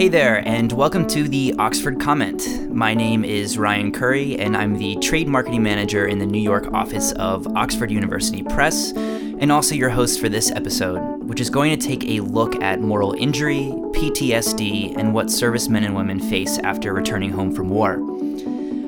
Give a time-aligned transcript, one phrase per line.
[0.00, 2.72] Hey there, and welcome to the Oxford Comment.
[2.72, 6.72] My name is Ryan Cury, and I'm the Trade Marketing Manager in the New York
[6.72, 11.78] office of Oxford University Press, and also your host for this episode, which is going
[11.78, 16.94] to take a look at moral injury, PTSD, and what servicemen and women face after
[16.94, 17.98] returning home from war.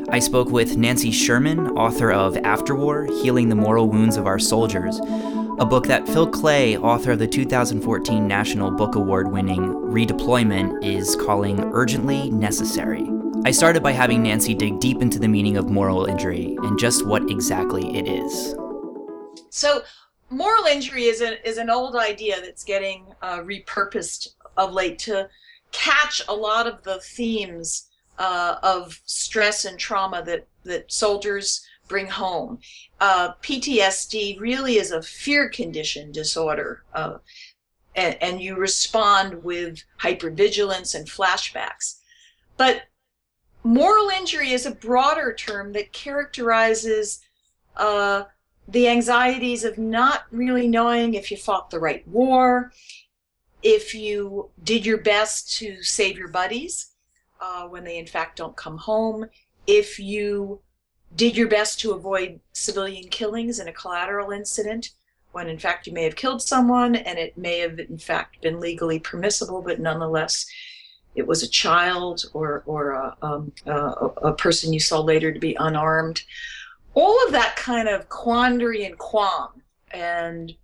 [0.08, 4.98] I spoke with Nancy Sherman, author of Afterwar Healing the Moral Wounds of Our Soldiers,
[5.58, 11.14] a book that Phil Klay, author of the 2014 National Book Award winning Redeployment, is
[11.16, 13.06] calling urgently necessary.
[13.44, 17.04] I started by having Nancy dig deep into the meaning of moral injury and just
[17.06, 18.54] what exactly it is.
[19.50, 19.82] So,
[20.30, 25.28] moral injury is, a, is an old idea that's getting uh, repurposed of late to
[25.70, 32.06] catch a lot of the themes uh, of stress and trauma that, that soldiers bring
[32.06, 32.58] home.
[33.00, 37.18] Uh, PTSD really is a fear condition disorder, uh,
[37.94, 41.98] and, and, you respond with hypervigilance and flashbacks.
[42.56, 42.84] But
[43.62, 47.20] moral injury is a broader term that characterizes
[47.76, 48.24] uh,
[48.68, 52.72] the anxieties of not really knowing if you fought the right war,
[53.62, 56.92] if you did your best to save your buddies
[57.40, 59.26] uh, when they in fact don't come home,
[59.66, 60.60] if you
[61.16, 64.90] did your best to avoid civilian killings in a collateral incident
[65.32, 68.60] when in fact you may have killed someone and it may have in fact been
[68.60, 70.46] legally permissible but nonetheless
[71.14, 75.38] it was a child or or a, um, a, a person you saw later to
[75.38, 76.22] be unarmed.
[76.94, 80.54] All of that kind of quandary and qualm and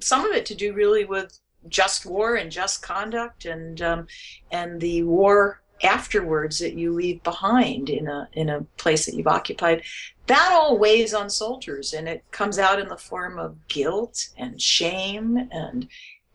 [0.00, 4.06] some of it to do really with just war and just conduct and um,
[4.50, 9.26] and the war afterwards that you leave behind in a in a place that you've
[9.26, 9.82] occupied
[10.26, 14.60] that all weighs on soldiers and it comes out in the form of guilt and
[14.60, 15.88] shame and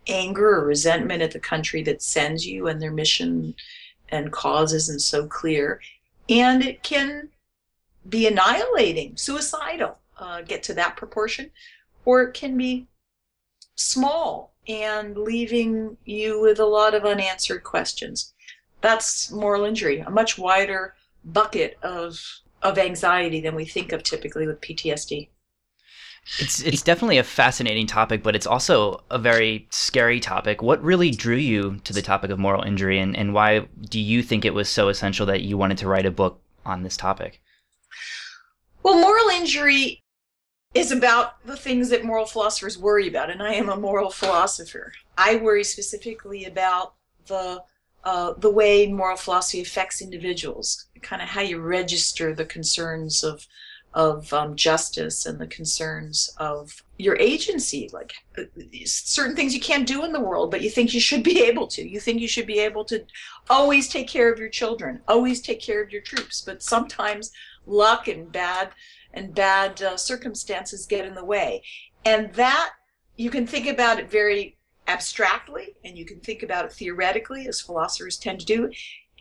[0.07, 3.53] anger or resentment at the country that sends you and their mission
[4.09, 5.79] and cause isn't so clear.
[6.29, 7.29] And it can
[8.07, 11.51] be annihilating suicidal uh, get to that proportion
[12.05, 12.87] or it can be
[13.75, 18.32] small and leaving you with a lot of unanswered questions
[18.83, 22.19] that's moral injury, a much wider bucket of
[22.61, 25.29] of anxiety than we think of typically with PTSD.
[26.39, 30.61] It's it's definitely a fascinating topic, but it's also a very scary topic.
[30.61, 34.21] What really drew you to the topic of moral injury, and, and why do you
[34.21, 37.41] think it was so essential that you wanted to write a book on this topic?
[38.83, 40.01] Well, moral injury
[40.73, 44.93] is about the things that moral philosophers worry about, and I am a moral philosopher.
[45.17, 46.95] I worry specifically about
[47.27, 47.63] the
[48.03, 53.47] uh, the way moral philosophy affects individuals, kind of how you register the concerns of
[53.93, 58.43] of um, justice and the concerns of your agency, like uh,
[58.85, 61.67] certain things you can't do in the world, but you think you should be able
[61.67, 61.87] to.
[61.87, 63.05] You think you should be able to
[63.49, 67.31] always take care of your children, always take care of your troops, but sometimes
[67.65, 68.71] luck and bad
[69.13, 71.61] and bad uh, circumstances get in the way,
[72.03, 72.71] and that
[73.15, 74.57] you can think about it very
[74.87, 78.71] abstractly and you can think about it theoretically, as philosophers tend to do.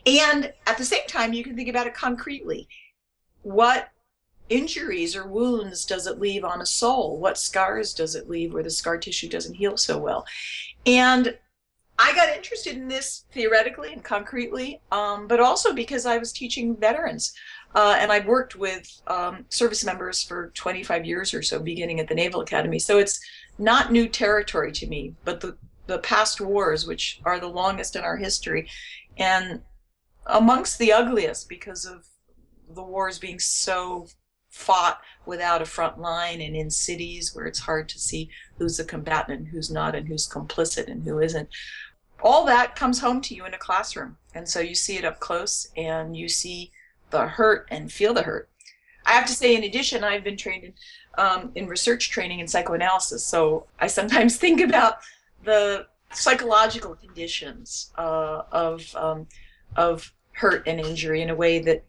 [0.07, 2.69] And at the same time, you can think about it concretely.
[3.43, 3.91] What
[4.49, 7.19] injuries or wounds does it leave on a soul?
[7.19, 10.27] What scars does it leave where the scar tissue doesn't heal so well?
[10.87, 11.37] And
[11.99, 16.77] I got interested in this theoretically and concretely, um, but also because I was teaching
[16.77, 17.33] veterans.
[17.75, 22.09] Uh, and I've worked with um, service members for 25 years or so, beginning at
[22.09, 22.79] the Naval Academy.
[22.79, 23.21] So it's
[23.59, 28.03] not new territory to me, but the, the past wars, which are the longest in
[28.03, 28.69] our history,
[29.17, 29.63] and
[30.27, 32.07] amongst the ugliest because of
[32.75, 34.07] the wars being so
[34.51, 38.85] fought without a front line and in cities where it's hard to see who's a
[38.85, 41.49] combatant and who's not and who's complicit and who isn't.
[42.23, 44.19] All that comes home to you in a classroom.
[44.35, 46.71] And so you see it up close and you see
[47.11, 48.49] the hurt and feel the hurt.
[49.07, 50.75] I have to say, in addition, I've been trained in
[51.19, 53.25] um, in research training in psychoanalysis.
[53.25, 54.99] So I sometimes think about
[55.45, 59.27] the psychological conditions uh, of um,
[59.77, 61.85] of hurt and injury in a way that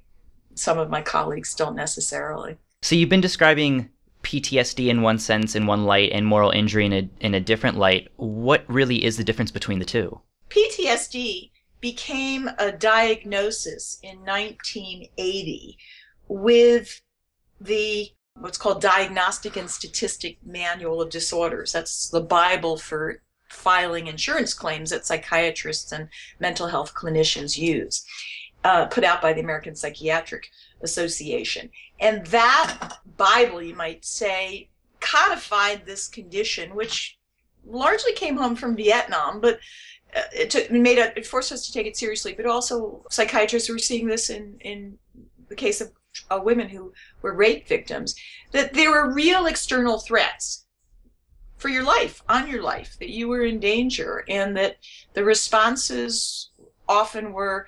[0.55, 2.57] some of my colleagues don't necessarily.
[2.81, 3.89] So you've been describing
[4.23, 7.77] PTSD in one sense, in one light, and moral injury in a in a different
[7.77, 8.09] light.
[8.17, 10.19] What really is the difference between the two?
[10.49, 11.51] PTSD
[11.81, 15.77] became a diagnosis in 1980
[16.33, 16.99] with
[17.61, 18.09] the
[18.39, 21.71] what's called Diagnostic and Statistic Manual of Disorders.
[21.71, 26.09] That's the Bible for filing insurance claims that psychiatrists and
[26.39, 28.03] mental health clinicians use,
[28.63, 30.49] uh, put out by the American Psychiatric
[30.81, 31.69] Association.
[31.99, 34.69] And that Bible, you might say,
[34.99, 37.19] codified this condition, which
[37.63, 39.59] largely came home from Vietnam, but
[40.15, 42.33] uh, it, took, made a, it forced us to take it seriously.
[42.33, 44.97] But also, psychiatrists were seeing this in in
[45.49, 45.91] the case of
[46.29, 48.15] uh, women who were rape victims
[48.51, 50.65] that there were real external threats
[51.57, 54.77] for your life, on your life, that you were in danger, and that
[55.13, 56.49] the responses
[56.89, 57.65] often were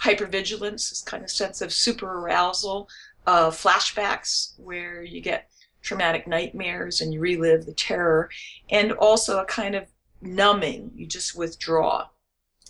[0.00, 2.88] hypervigilance, this kind of sense of super arousal,
[3.26, 5.50] uh, flashbacks where you get
[5.80, 8.30] traumatic nightmares and you relive the terror,
[8.70, 9.86] and also a kind of
[10.20, 10.92] numbing.
[10.94, 12.08] You just withdraw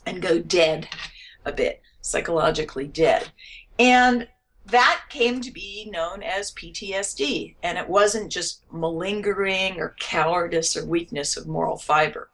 [0.06, 0.88] and go dead
[1.44, 3.30] a bit, psychologically dead.
[3.78, 4.26] And
[4.66, 7.56] that came to be known as PTSD.
[7.62, 12.30] And it wasn't just malingering or cowardice or weakness of moral fiber.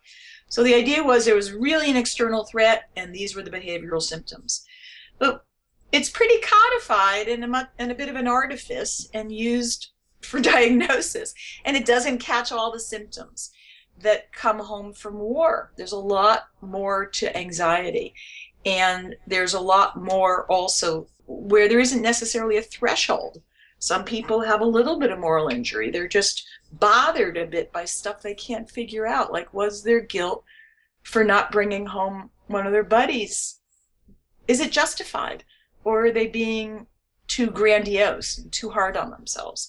[0.48, 4.02] So the idea was there was really an external threat, and these were the behavioral
[4.02, 4.64] symptoms.
[5.18, 5.44] But
[5.92, 9.90] it's pretty codified and a, and a bit of an artifice and used
[10.20, 11.34] for diagnosis.
[11.64, 13.50] And it doesn't catch all the symptoms
[14.00, 15.72] that come home from war.
[15.76, 18.14] There's a lot more to anxiety.
[18.64, 23.42] And there's a lot more also where there isn't necessarily a threshold.
[23.78, 25.90] Some people have a little bit of moral injury.
[25.90, 29.32] They're just bothered a bit by stuff they can't figure out.
[29.32, 30.42] Like, was there guilt
[31.02, 33.60] for not bringing home one of their buddies?
[34.48, 35.44] Is it justified?
[35.84, 36.86] Or are they being
[37.28, 39.68] too grandiose and too hard on themselves?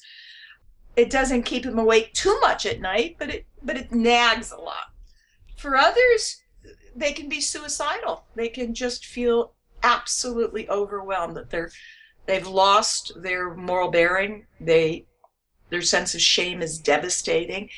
[0.96, 4.58] It doesn't keep them awake too much at night, but it but it nags a
[4.58, 4.94] lot.
[5.58, 6.42] For others,
[6.96, 8.26] they can be suicidal.
[8.36, 9.54] They can just feel
[9.84, 11.72] absolutely overwhelmed that they're
[12.26, 14.46] they've lost their moral bearing.
[14.60, 15.06] They
[15.70, 17.70] their sense of shame is devastating.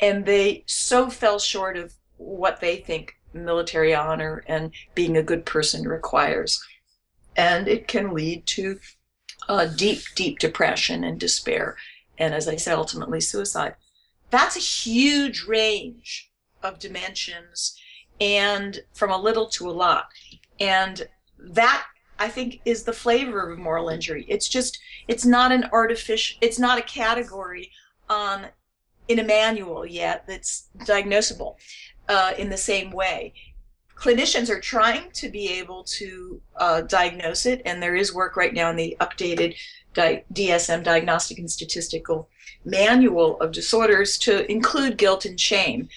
[0.00, 5.44] And they so fell short of what they think military honor and being a good
[5.44, 6.62] person requires.
[7.36, 8.78] And it can lead to
[9.48, 11.76] uh, deep deep depression and despair.
[12.18, 13.76] And as i said ultimately suicide.
[14.30, 16.30] That's a huge range
[16.62, 17.78] of dimensions
[18.20, 20.08] and from a little to a lot.
[20.60, 21.08] And
[21.38, 21.84] that
[22.18, 24.24] I think is the flavor of moral injury.
[24.28, 27.70] It's just it's not an artificial it's not a category
[28.08, 28.46] on
[29.08, 31.56] in a manual yet that's diagnosable
[32.08, 33.32] uh, in the same way.
[33.96, 38.54] Clinicians are trying to be able to uh, diagnose it, and there is work right
[38.54, 39.56] now in the updated
[39.92, 42.28] di- DSM Diagnostic and Statistical
[42.64, 45.88] Manual of Disorders to include guilt and shame.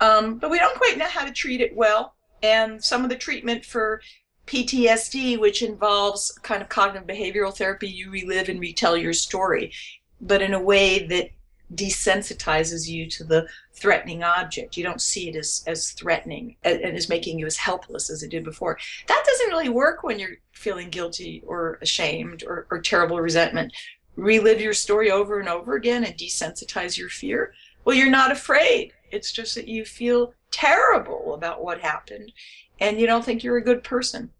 [0.00, 3.16] Um, but we don't quite know how to treat it well, and some of the
[3.16, 4.00] treatment for
[4.46, 9.72] PTSD, which involves kind of cognitive behavioral therapy, you relive and retell your story,
[10.20, 11.30] but in a way that
[11.74, 14.76] desensitizes you to the threatening object.
[14.76, 18.30] You don't see it as, as threatening and as making you as helpless as it
[18.30, 18.78] did before.
[19.08, 23.72] That doesn't really work when you're feeling guilty or ashamed or, or terrible resentment.
[24.16, 27.54] Relive your story over and over again and desensitize your fear.
[27.84, 28.92] Well, you're not afraid.
[29.10, 32.32] It's just that you feel terrible about what happened
[32.80, 34.30] and you don't think you're a good person.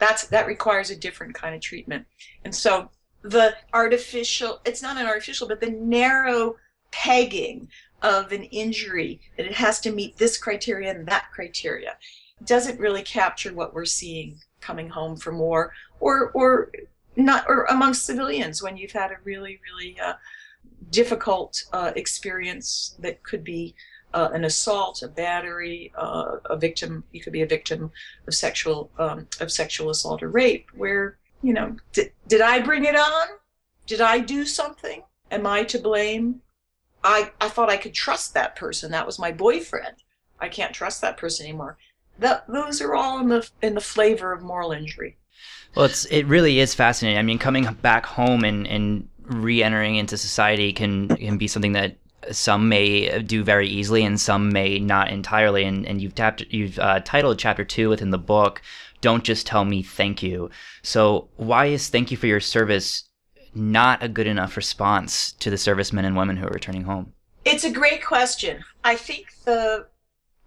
[0.00, 2.06] That's that requires a different kind of treatment.
[2.44, 2.90] And so
[3.22, 6.56] the artificial it's not an artificial but the narrow
[6.90, 7.68] pegging
[8.02, 11.96] of an injury that it has to meet this criteria and that criteria
[12.44, 16.72] doesn't really capture what we're seeing coming home from war or or
[17.16, 20.14] not or amongst civilians when you've had a really really uh,
[20.88, 23.74] difficult uh, experience that could be
[24.14, 27.04] uh, an assault, a battery, uh, a victim.
[27.12, 27.90] You could be a victim
[28.26, 30.66] of sexual um, of sexual assault or rape.
[30.74, 33.28] Where you know, did, did I bring it on?
[33.86, 35.02] Did I do something?
[35.30, 36.42] Am I to blame?
[37.02, 38.90] I I thought I could trust that person.
[38.90, 39.96] That was my boyfriend.
[40.38, 41.78] I can't trust that person anymore.
[42.18, 45.16] That those are all in the in the flavor of moral injury.
[45.74, 47.18] Well, it's it really is fascinating.
[47.18, 51.96] I mean, coming back home and and re-entering into society can can be something that
[52.30, 55.64] some may do very easily and some may not entirely.
[55.64, 58.62] And, and you've tapped, you've uh, titled chapter two within the book,
[59.00, 60.50] "Don't Just Tell Me Thank You."
[60.82, 63.04] So why is "Thank you for your service"
[63.54, 67.12] not a good enough response to the servicemen and women who are returning home?
[67.44, 68.62] It's a great question.
[68.84, 69.86] I think the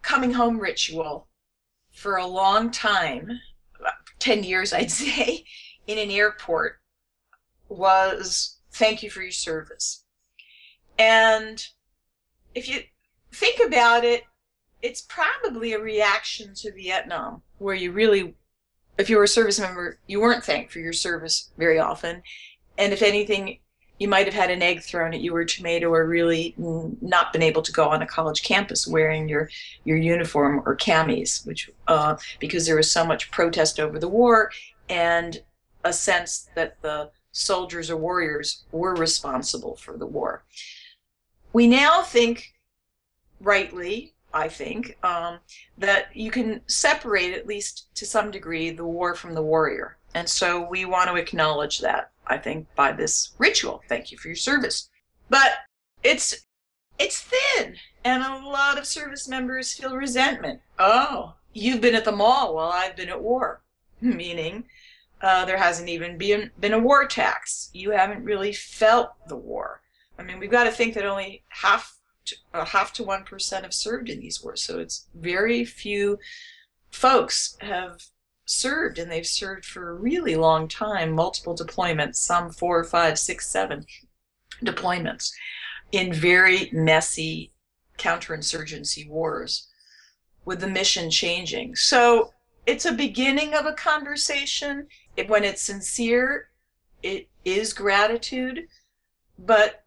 [0.01, 1.27] coming home ritual
[1.91, 3.39] for a long time,
[4.19, 5.45] 10 years I'd say,
[5.87, 6.79] in an airport
[7.69, 10.02] was thank you for your service.
[10.97, 11.65] And
[12.53, 12.81] if you
[13.31, 14.23] think about it,
[14.81, 18.35] it's probably a reaction to Vietnam, where you really,
[18.97, 22.21] if you were a service member, you weren't thanked for your service very often.
[22.77, 23.59] And if anything,
[23.99, 27.31] you might have had an egg thrown at you or a tomato or really not
[27.31, 29.49] been able to go on a college campus wearing your,
[29.85, 34.51] your uniform or camis, which uh, because there was so much protest over the war
[34.89, 35.41] and
[35.83, 40.43] a sense that the soldiers or warriors were responsible for the war.
[41.53, 42.53] We now think,
[43.39, 45.39] rightly, I think, um,
[45.77, 49.97] that you can separate, at least to some degree, the war from the warrior.
[50.15, 53.83] And so we want to acknowledge that, I think, by this ritual.
[53.87, 54.89] Thank you for your service.
[55.29, 55.51] But
[56.03, 56.45] it's
[56.99, 60.61] it's thin, and a lot of service members feel resentment.
[60.77, 63.61] Oh, you've been at the mall while I've been at war,
[64.01, 64.65] meaning
[65.21, 67.69] uh, there hasn't even been been a war tax.
[67.73, 69.81] You haven't really felt the war.
[70.17, 73.63] I mean, we've got to think that only half to, uh, half to one percent
[73.63, 76.19] have served in these wars, so it's very few
[76.91, 78.01] folks have
[78.45, 83.47] served, and they've served for a really long time, multiple deployments, some four, five, six,
[83.47, 83.85] seven
[84.63, 85.31] deployments
[85.91, 87.51] in very messy
[87.97, 89.67] counterinsurgency wars
[90.45, 91.75] with the mission changing.
[91.75, 92.33] So
[92.65, 94.87] it's a beginning of a conversation.
[95.15, 96.49] It, when it's sincere,
[97.01, 98.67] it is gratitude,
[99.37, 99.82] but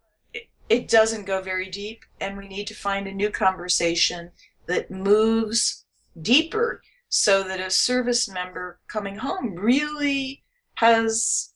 [0.69, 2.03] it doesn't go very deep.
[2.19, 4.31] And we need to find a new conversation
[4.67, 5.85] that moves
[6.21, 10.43] deeper so that a service member coming home really
[10.75, 11.53] has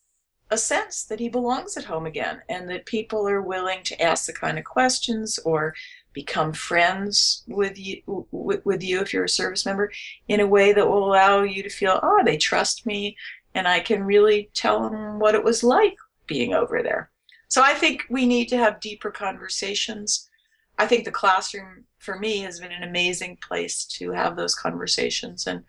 [0.50, 4.26] a sense that he belongs at home again and that people are willing to ask
[4.26, 5.74] the kind of questions or
[6.14, 8.02] become friends with you
[8.32, 9.92] with, you if you're a service member
[10.28, 13.16] in a way that will allow you to feel oh they trust me
[13.56, 15.96] and i can really tell them what it was like
[16.28, 17.11] being over there
[17.52, 20.30] so i think we need to have deeper conversations
[20.78, 25.46] i think the classroom for me has been an amazing place to have those conversations
[25.48, 25.64] and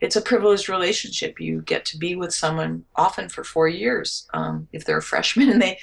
[0.00, 4.68] it's a privileged relationship you get to be with someone often for four years um,
[4.72, 5.78] if they're a freshman and they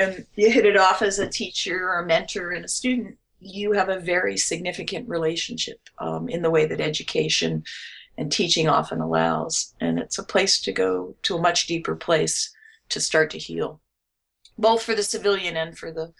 [0.00, 3.72] and you hit it off as a teacher or a mentor and a student, you
[3.72, 7.62] have a very significant relationship um, in the way that education
[8.16, 9.74] and teaching often allows.
[9.80, 12.50] And it's a place to go to a much deeper place
[12.90, 13.80] to start to heal,
[14.60, 16.12] both for the civilian and for the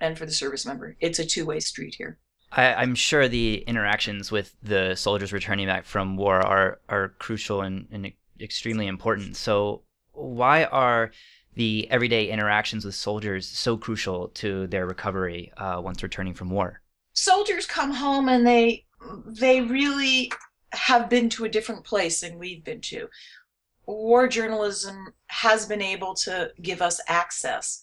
[0.00, 0.96] and for the service member.
[1.00, 2.18] It's a two way street here.
[2.50, 7.62] I, am sure the interactions with the soldiers returning back from war are are crucial
[7.62, 9.36] and, and extremely important.
[9.36, 9.82] So
[10.12, 11.12] why are
[11.54, 16.82] the everyday interactions with soldiers so crucial to their recovery uh, once returning from war?
[17.14, 18.84] Soldiers come home and they
[19.26, 20.30] they really
[20.72, 23.08] have been to a different place than we've been to.
[23.86, 27.82] War journalism has been able to give us access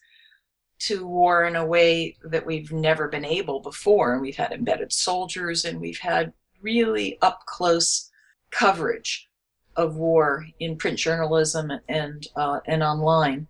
[0.79, 4.13] to war in a way that we've never been able before.
[4.13, 8.10] And we've had embedded soldiers and we've had really up close
[8.50, 9.27] coverage
[9.75, 13.48] of war in print journalism and uh, and online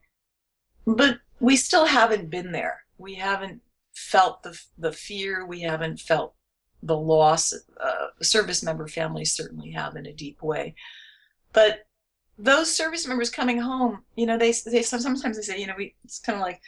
[0.96, 2.84] but we still haven't been there.
[2.98, 3.62] We haven't
[3.94, 5.46] felt the the fear.
[5.46, 6.34] We haven't felt
[6.82, 7.53] the loss.
[7.79, 10.75] Uh, service member families certainly have in a deep way,
[11.53, 11.88] but
[12.39, 15.93] those service members coming home, you know, they they sometimes they say, you know, we
[16.03, 16.62] it's kind of like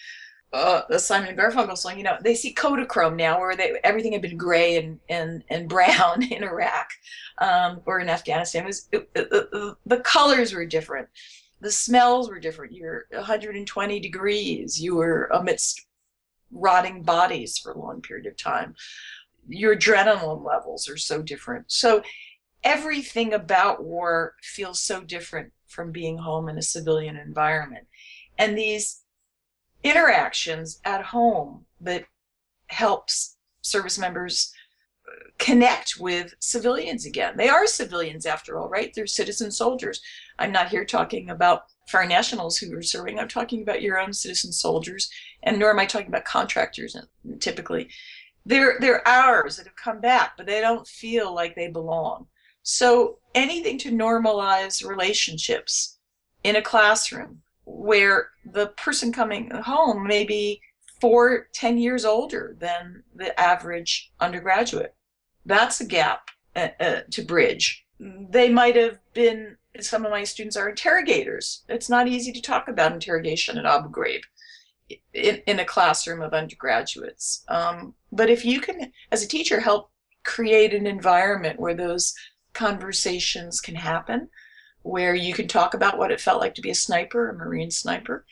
[0.54, 4.22] uh, the Simon Garfunkel song, you know, they see Kodachrome now, where they everything had
[4.22, 6.90] been gray and and and brown in Iraq
[7.40, 8.64] um, or in Afghanistan.
[8.64, 11.08] It was it, it, the colors were different
[11.62, 12.74] the smells were different.
[12.74, 14.82] You're 120 degrees.
[14.82, 15.86] You were amidst
[16.52, 18.76] rotting bodies for a long period of time.
[19.48, 21.72] Your adrenaline levels are so different.
[21.72, 22.04] So
[22.64, 27.88] everything about war feels so different from being home in a civilian environment.
[28.38, 29.02] And these
[29.84, 32.06] interactions at home that
[32.68, 34.54] helps service members
[35.38, 37.36] connect with civilians again.
[37.36, 38.94] They are civilians after all, right?
[38.94, 40.02] They're citizen soldiers.
[40.38, 43.20] I'm not here talking about foreign nationals who are serving.
[43.20, 45.10] I'm talking about your own citizen soldiers,
[45.44, 46.96] and nor am I talking about contractors
[47.40, 47.90] typically.
[48.46, 52.28] They're they're ours that have come back, but they don't feel like they belong.
[52.64, 55.98] So anything to normalize relationships
[56.44, 60.62] in a classroom where the person coming home may be
[61.00, 64.96] four, ten years older than the average undergraduate
[65.46, 67.86] that's a gap uh, uh, to bridge.
[68.00, 71.64] They might have been, some of my students are interrogators.
[71.70, 74.22] It's not easy to talk about interrogation at Abu Ghraib
[75.14, 77.44] in, in a classroom of undergraduates.
[77.48, 79.92] Um, but if you can, as a teacher, help
[80.24, 82.14] create an environment where those
[82.54, 84.30] conversations can happen,
[84.84, 87.72] where you can talk about what it felt like to be a sniper, a Marine
[87.72, 88.26] sniper,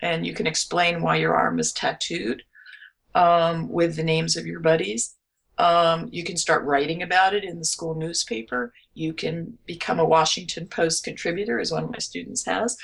[0.00, 2.42] and you can explain why your arm is tattooed
[3.14, 5.16] um, with the names of your buddies
[5.58, 8.72] um, you can start writing about it in the school newspaper.
[8.94, 12.76] You can become a Washington Post contributor, as one of my students has.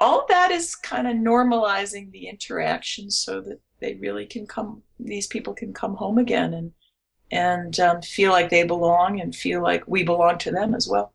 [0.00, 5.26] All that is kind of normalizing the interaction so that they really can come, these
[5.26, 6.72] people can come home again and
[7.34, 11.12] and um, feel like they belong and feel like we belong to them as well.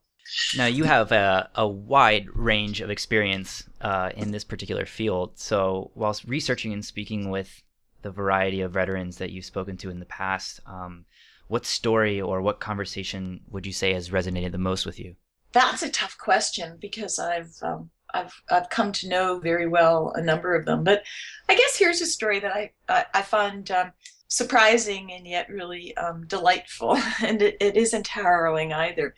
[0.56, 5.40] Now, you have a, a wide range of experience uh, in this particular field.
[5.40, 7.64] So, whilst researching and speaking with
[8.02, 10.60] the variety of veterans that you've spoken to in the past.
[10.66, 11.06] Um,
[11.48, 15.16] what story or what conversation would you say has resonated the most with you?
[15.52, 20.22] That's a tough question because I've um, I've I've come to know very well a
[20.22, 20.84] number of them.
[20.84, 21.04] But
[21.48, 23.92] I guess here's a story that I I, I find um,
[24.30, 29.14] surprising and yet really um, delightful, and it, it isn't harrowing either.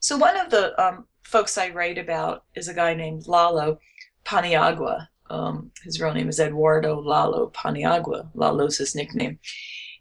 [0.00, 3.78] So one of the um, folks I write about is a guy named Lalo
[4.24, 5.08] Paniagua.
[5.28, 8.30] Um, his real name is Eduardo Lalo Paniagua.
[8.34, 9.38] Lalo's his nickname,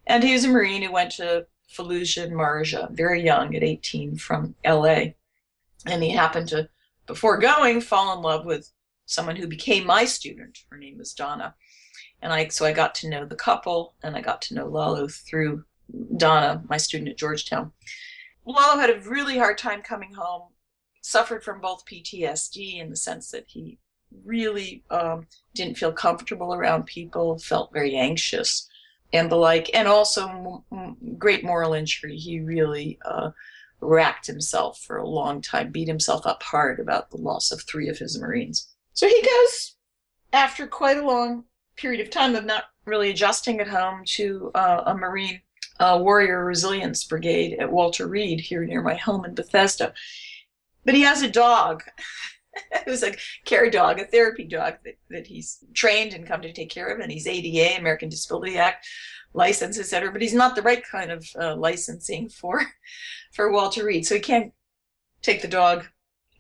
[0.08, 4.18] and he was a Marine who went to Fallujah and Marja very young at 18
[4.18, 5.16] from L.A.
[5.86, 6.70] And he happened to,
[7.06, 8.72] before going, fall in love with
[9.06, 10.60] someone who became my student.
[10.70, 11.56] Her name was Donna
[12.22, 15.08] and I so I got to know the couple and I got to know Lalo
[15.08, 15.64] through
[16.18, 17.72] Donna, my student at Georgetown.
[18.46, 20.50] Lalo had a really hard time coming home,
[21.02, 23.80] suffered from both PTSD in the sense that he
[24.24, 28.68] really um, didn't feel comfortable around people, felt very anxious,
[29.14, 32.18] and the like, and also m- great moral injury.
[32.18, 33.32] He really uh,
[33.82, 37.90] racked himself for a long time, beat himself up hard about the loss of three
[37.90, 38.70] of his Marines.
[38.94, 39.76] So he goes,
[40.32, 41.46] after quite a long
[41.78, 45.42] period of time of not really adjusting at home to uh, a Marine
[45.80, 49.94] uh, Warrior Resilience Brigade at Walter Reed here near my home in Bethesda.
[50.86, 51.84] But he has a dog.
[52.72, 56.54] it was a care dog, a therapy dog that, that he's trained and come to
[56.54, 58.88] take care of, and he's ADA, American Disability Act,
[59.34, 60.12] license, etc.
[60.12, 62.66] But he's not the right kind of uh, licensing for
[63.34, 64.54] for Walter Reed, so he can't
[65.22, 65.88] take the dog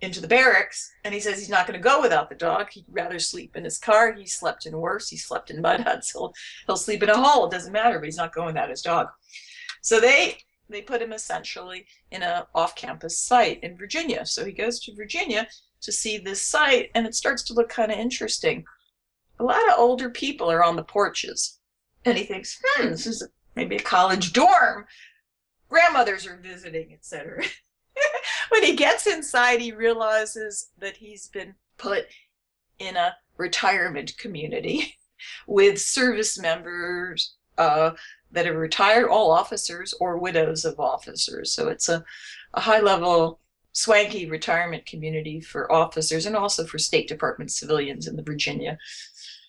[0.02, 2.70] into the barracks and he says he's not going to go without the dog.
[2.72, 4.14] He'd rather sleep in his car.
[4.14, 5.10] He slept in worse.
[5.10, 6.12] He slept in mud huts.
[6.12, 6.34] He'll,
[6.68, 7.46] he'll sleep in a hole.
[7.46, 9.08] It doesn't matter but he's not going without his dog.
[9.82, 10.38] So they
[10.68, 14.26] they put him essentially in a off-campus site in virginia.
[14.26, 15.48] So he goes to virginia
[15.82, 18.66] to see this site and it starts to look kind of interesting.
[19.40, 21.60] A lot of older people are on the porches
[22.04, 24.86] and he thinks hmm this is maybe a college dorm.
[25.70, 27.46] Grandmothers are visiting etc
[28.50, 32.06] when he gets inside, he realizes that he's been put
[32.80, 34.98] in a retirement community
[35.48, 37.92] with service members uh,
[38.32, 41.52] that are retired, all officers or widows of officers.
[41.54, 42.04] So it's a,
[42.54, 43.40] a high level,
[43.72, 48.78] swanky retirement community for officers and also for State Department civilians in the Virginia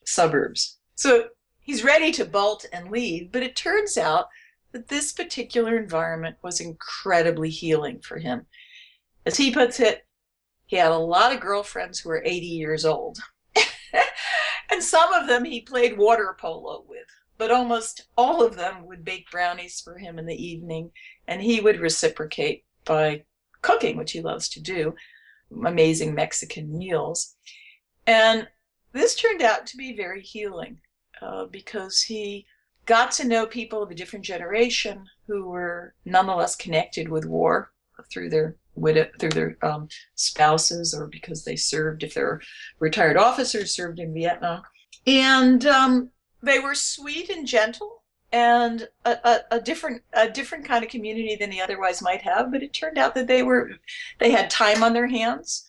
[0.04, 0.78] suburbs.
[0.94, 1.28] So
[1.60, 4.28] he's ready to bolt and leave, but it turns out
[4.72, 8.46] that this particular environment was incredibly healing for him.
[9.26, 10.06] As he puts it,
[10.66, 13.18] he had a lot of girlfriends who were 80 years old.
[14.70, 19.04] and some of them he played water polo with, but almost all of them would
[19.04, 20.92] bake brownies for him in the evening,
[21.26, 23.24] and he would reciprocate by
[23.62, 24.94] cooking, which he loves to do,
[25.64, 27.34] amazing Mexican meals.
[28.06, 28.46] And
[28.92, 30.80] this turned out to be very healing
[31.20, 32.46] uh, because he
[32.84, 37.72] got to know people of a different generation who were nonetheless connected with war
[38.10, 42.40] through their widow through their um, spouses or because they served if they're
[42.78, 44.62] retired officers served in vietnam.
[45.06, 46.10] And um,
[46.42, 51.36] they were sweet and gentle and a, a, a, different a different kind of community
[51.36, 53.70] than he otherwise might have but it turned out that they were
[54.18, 55.68] they had time on their hands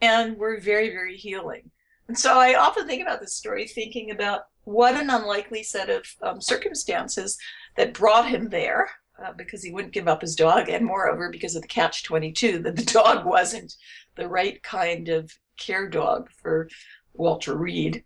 [0.00, 1.70] and were very very healing.
[2.08, 6.06] And so i often think about this story thinking about what an unlikely set of
[6.22, 7.38] um, circumstances
[7.76, 8.90] that brought him there
[9.22, 12.58] uh, because he wouldn't give up his dog, and moreover, because of the catch 22,
[12.60, 13.74] that the dog wasn't
[14.16, 16.68] the right kind of care dog for
[17.12, 18.04] Walter Reed.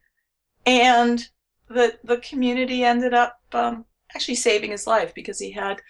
[0.67, 1.27] And
[1.69, 5.81] the, the community ended up um, actually saving his life because he had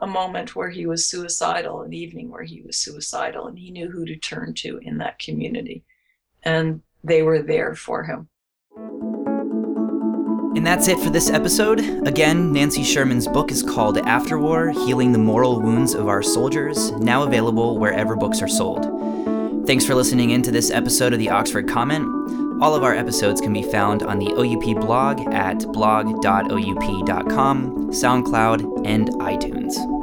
[0.00, 3.90] a moment where he was suicidal, an evening where he was suicidal, and he knew
[3.90, 5.84] who to turn to in that community.
[6.42, 8.28] And they were there for him.
[10.56, 11.80] And that's it for this episode.
[12.06, 17.22] Again, Nancy Sherman's book is called Afterwar Healing the Moral Wounds of Our Soldiers, now
[17.22, 19.66] available wherever books are sold.
[19.66, 22.06] Thanks for listening in to this episode of the Oxford Comment.
[22.62, 26.22] All of our episodes can be found on the OUP blog at blog.oup.com,
[27.92, 29.97] SoundCloud, and iTunes.